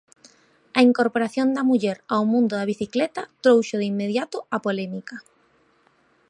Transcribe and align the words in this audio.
A 0.77 0.79
incorporación 0.89 1.47
da 1.55 1.63
muller 1.69 1.97
ao 2.13 2.23
mundo 2.33 2.53
da 2.59 2.69
bicicleta 2.73 3.21
trouxo 3.43 3.75
de 3.81 3.87
inmediato 3.93 4.37
a 4.55 4.57
polémica. 4.65 5.15